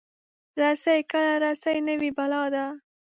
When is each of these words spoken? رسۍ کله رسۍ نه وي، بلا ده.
رسۍ 0.61 0.99
کله 1.11 1.33
رسۍ 1.43 1.77
نه 1.87 1.93
وي، 1.99 2.09
بلا 2.17 2.43
ده. 2.53 2.65